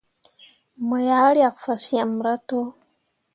[0.87, 2.59] Mo yah riak fasyemme rah to.